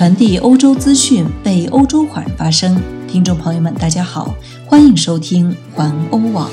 [0.00, 2.82] 传递欧洲资讯，为欧洲华人发声。
[3.06, 4.34] 听众朋友们，大家好，
[4.64, 6.50] 欢迎收听环欧网。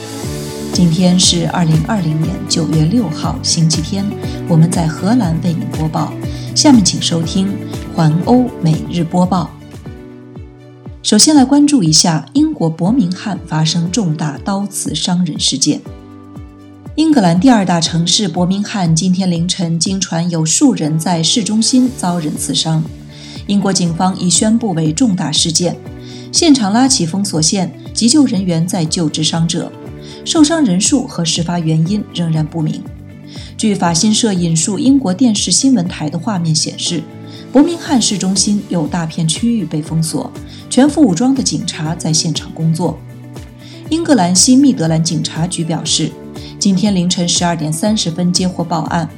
[0.74, 4.06] 今天是二零二零年九月六号，星期天，
[4.50, 6.12] 我们在荷兰为您播报。
[6.54, 7.48] 下面请收听
[7.96, 9.50] 环欧每日播报。
[11.02, 15.80] 首先来关注一下英国伯明翰发生重大刀刺伤人事件。
[16.96, 22.84] 英格兰第二大城市伯明翰今天凌晨经传有数人在市中心遭人刺伤。
[23.48, 25.76] 英国警方已宣布为重大事件，
[26.32, 29.72] 现场拉起封锁线，急救人员在救治伤者，
[30.26, 32.84] 受伤人数和事发原因仍然不明。
[33.58, 37.02] 据法新社引述英国电视新闻台的画面显示，
[37.52, 40.30] 伯明翰市中心有大片区域被封锁，
[40.70, 43.00] 全副武装的警察在现场工作。
[43.90, 46.12] 英格兰西密德兰警察局表示，
[46.60, 49.10] 今天凌晨十二点三十分接获报案，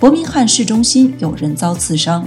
[0.00, 2.26] 伯明翰市中心有人遭刺伤。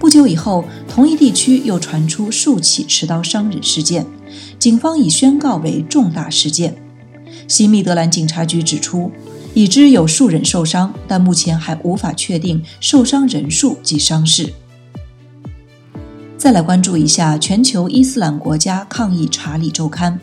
[0.00, 4.06] 不久以后，同一地区又传出数起持刀伤人事件，
[4.58, 6.74] 警方已宣告为重大事件。
[7.46, 9.12] 西密德兰警察局指出，
[9.52, 14.54] 已知有数人受伤，但目前还无法确定受伤人数及伤势。
[16.38, 20.18] 再来关注一下全球伊斯兰国家抗议《查理周刊》。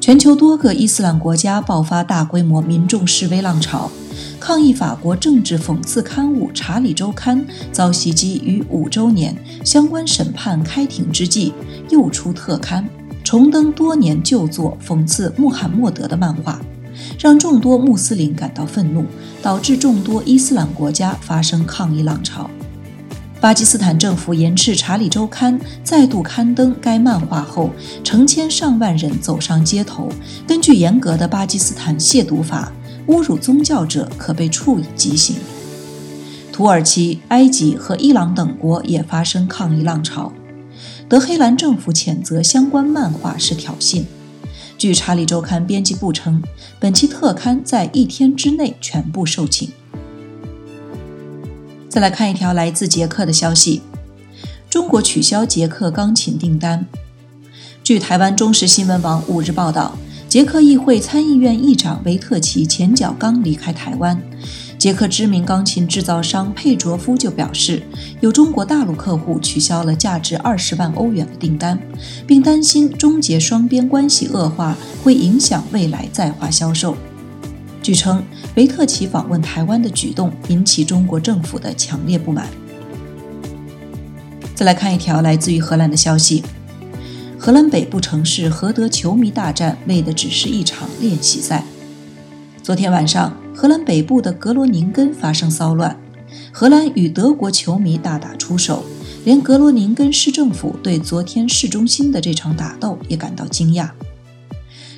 [0.00, 3.88] 全球多个伊斯兰国家爆发大规模民众示威浪潮。
[4.46, 7.36] 抗议法国政治讽刺刊物《查理周刊》
[7.72, 11.52] 遭袭击逾五周年，相关审判开庭之际，
[11.90, 12.88] 又出特刊，
[13.24, 16.60] 重登多年旧作，讽刺穆罕默德的漫画，
[17.18, 19.04] 让众多穆斯林感到愤怒，
[19.42, 22.48] 导致众多伊斯兰国家发生抗议浪潮。
[23.40, 27.70] 巴基斯坦政府严斥《查理周刊》再度刊登该漫画后，
[28.04, 30.08] 成千上万人走上街头。
[30.46, 32.72] 根据严格的巴基斯坦亵渎法。
[33.08, 35.36] 侮辱宗教者可被处以极刑。
[36.52, 40.32] 土耳其、埃及和伊朗等国也发生抗议浪潮。
[41.08, 44.04] 德黑兰政府谴责相关漫画是挑衅。
[44.78, 46.42] 据《查理周刊》编辑部称，
[46.80, 49.70] 本期特刊在一天之内全部售罄。
[51.88, 53.82] 再来看一条来自捷克的消息：
[54.68, 56.86] 中国取消捷克钢琴订单。
[57.84, 59.96] 据台湾中时新闻网五日报道。
[60.36, 64.20] 捷克议会参议院议长维特奇前脚刚离开台湾，
[64.76, 67.82] 捷克知名钢琴制造商佩卓夫就表示，
[68.20, 71.80] 有中国大陆客户取消了价值二十万欧元的订单，
[72.26, 76.94] 并担心终结双边关系恶化会影响未来在华销售。
[77.82, 78.22] 据称，
[78.56, 82.46] 维特奇访问台湾的举动引起中国政府的强烈不满。
[84.54, 86.42] 再来看一条来自于荷兰的消息。
[87.46, 91.64] 荷兰北部城市荷德球迷大战为的只是一场练习赛。
[92.60, 95.96] 昨天晚上，荷兰北部的格罗宁根发生骚乱，
[96.50, 98.84] 荷兰与德国球迷大打出手，
[99.24, 103.90] 连格罗宁根市政府对昨天市中心的这场打斗也感到惊讶。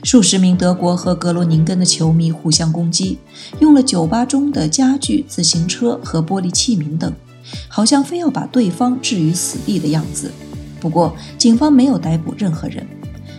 [0.03, 3.19] 数十名德国和格罗宁根的球迷互相攻击，
[3.61, 7.13] 用了酒吧中的家具、自行车和玻璃器皿等，
[7.69, 10.33] 好像非要把对方置于死地的样子。
[10.81, 12.87] 不过，警方没有逮捕任何人。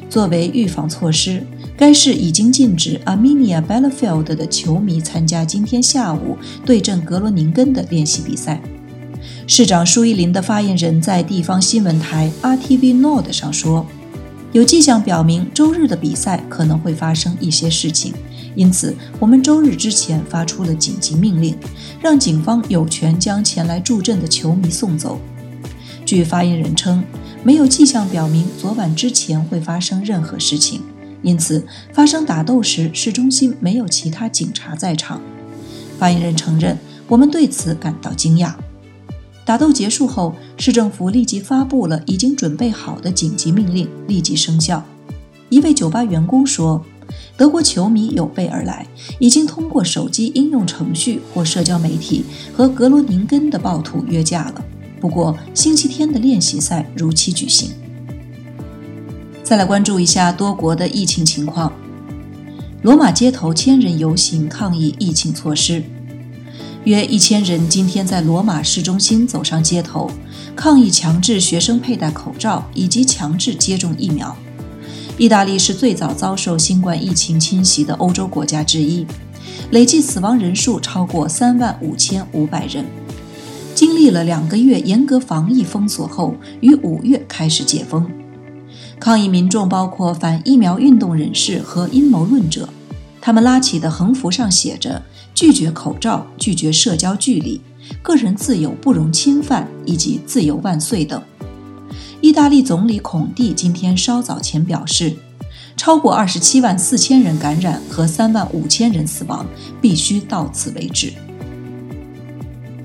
[0.10, 1.44] 作为预防措施，
[1.78, 6.36] 该市已经禁止 Arminia Bielefeld 的球迷参加今天下午
[6.66, 8.60] 对阵格罗宁根的练习比赛。
[9.46, 13.86] 市长舒伊林的发言人在地方新闻台 RTV Nord 上说
[14.52, 18.12] ：“有迹象表明，周日的比赛可能会发生一些事情，
[18.56, 21.56] 因此我们周日之前发出了紧急命令，
[22.02, 25.20] 让警方有权将前来助阵的球迷送走。”
[26.04, 27.04] 据发言人称。
[27.42, 30.82] 没有迹象表明昨晚之前会发生任何事情，
[31.22, 35.22] 因此发生打斗时，市中心没有其他警察在场。
[35.98, 36.78] 发言人承认
[37.08, 38.54] ：“我们对此感到惊讶。”
[39.46, 44.84] 打斗结束后，市政府立即发布了已经准备好的紧急命令，立即生效。
[45.48, 46.86] 一位酒吧员工说
[47.38, 48.86] ：“德国球迷有备而来，
[49.18, 54.66] 已经通过手机应用程序或社交媒体和格罗宁根的暴徒约架了。”
[54.99, 57.72] 不过，星期天的练习赛如期举行。
[59.43, 61.72] 再来关注一下多国的疫情情况。
[62.81, 65.84] 罗马街头千人游行抗议疫情措施，
[66.84, 70.09] 约一千人今天在罗马市中心走上街头，
[70.55, 74.35] 抗议强制学生佩戴口罩以及强制接种疫苗。
[75.17, 79.05] 意大利是最早遭受新冠疫情侵袭的欧洲国家之一，
[79.72, 82.85] 累计死亡人数超过三万五千五百人。
[83.79, 88.05] 经历了两个月严格防疫封锁后，于五月开始解封。
[88.99, 92.67] 抗议民众包括反疫苗运动人士和阴谋论者，
[93.22, 95.02] 他们拉起的横幅上写着
[95.34, 97.61] “拒绝口罩，拒绝社交距离，
[98.02, 101.23] 个人自由不容侵犯以及自由万岁等。
[102.20, 105.16] 意大利总理孔蒂今天稍早前表示，
[105.78, 109.47] 超过二十七万四千人感染和三万五千人死亡，
[109.79, 111.14] 必须到此为止。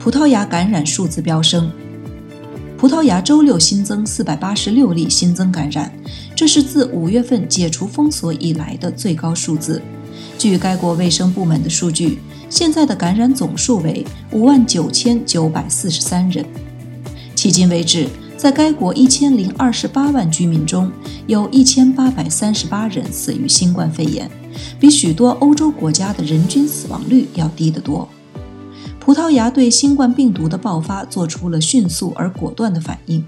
[0.04, 1.72] 葡萄牙感染数字飙升，
[2.76, 5.90] 葡萄牙周六新增四百八十六例新增感染，
[6.36, 9.80] 这是自五月份解除封锁以来的最高数字。
[10.36, 12.18] 据该国卫生部门的数据，
[12.50, 16.44] 现在的感染总数为五万九千九百四十三人。
[17.34, 18.06] 迄今为止。
[18.36, 20.92] 在该国一千零二十八万居民中，
[21.26, 24.30] 有一千八百三十八人死于新冠肺炎，
[24.78, 28.06] 比许多欧洲国家的人均死亡率要低得多。
[29.04, 33.22] 葡萄牙对新冠病毒的爆发做出了迅速而果断的反应，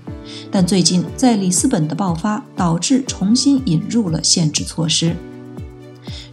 [0.51, 5.15] 但最近在里斯本的爆发导致重新引入了限制措施。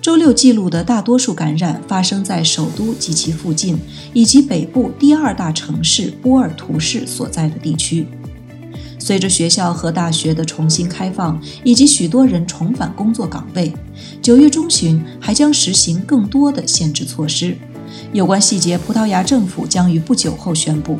[0.02, 3.78] 周六记录的大多数感染发生在首都及其附近，
[4.14, 8.08] 以及北部第二大城市波尔图市所在的地区。
[8.98, 13.74] 随着学校和大学的重新开放，以及许多人重返工作岗位，
[14.22, 17.58] 九月中旬还将实行更多的限制措施。
[18.12, 21.00] 有关细节，葡萄牙政府将于不久后宣布。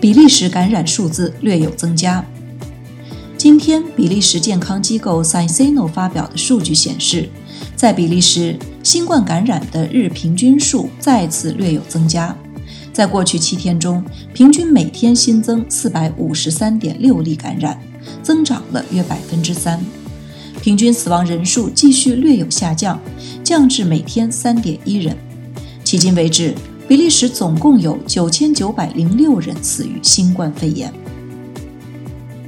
[0.00, 2.24] 比利时感染数字略有增加。
[3.36, 7.28] 今天，比利时健康机构 s i s e n o 发表的数据显示，
[7.74, 12.36] 在比利时，新冠感染的日平均数再次略有增加。
[12.92, 17.80] 在过去七天中，平均每天新增四百五十三点六例感染，
[18.22, 19.80] 增长了约百分之三。
[20.60, 23.00] 平均死亡人数继续略有下降，
[23.42, 25.16] 降至每天三点一人。
[25.84, 26.54] 迄今为止，
[26.86, 30.92] 比利时总共有九千九百零六人死于新冠肺炎。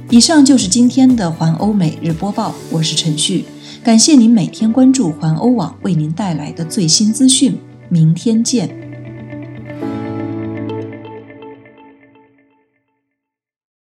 [0.09, 3.45] 以上就是今天的环欧每日播报，我是陈旭，
[3.83, 7.57] 感谢您每天关注环欧网为您带来的最新资讯。
[7.89, 8.82] 明天见。